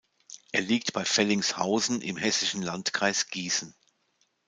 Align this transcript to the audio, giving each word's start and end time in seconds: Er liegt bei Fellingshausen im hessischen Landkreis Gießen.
Er 0.51 0.61
liegt 0.61 0.93
bei 0.93 1.05
Fellingshausen 1.05 2.01
im 2.01 2.17
hessischen 2.17 2.63
Landkreis 2.63 3.27
Gießen. 3.29 3.75